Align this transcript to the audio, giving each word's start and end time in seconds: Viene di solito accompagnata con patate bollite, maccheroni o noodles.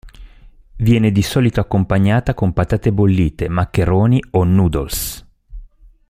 Viene 0.77 1.11
di 1.11 1.21
solito 1.21 1.59
accompagnata 1.59 2.33
con 2.33 2.53
patate 2.53 2.91
bollite, 2.91 3.47
maccheroni 3.49 4.19
o 4.31 4.43
noodles. 4.43 5.23